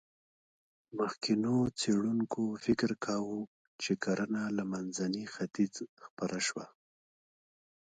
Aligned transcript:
مخکېنو 0.97 1.57
څېړونکو 1.79 2.43
فکر 2.65 2.91
کاوه، 3.05 3.39
چې 3.81 3.91
کرنه 4.03 4.41
له 4.57 4.63
منځني 4.71 5.23
ختیځ 5.33 5.75
خپره 6.03 6.37
شوه. 6.47 6.65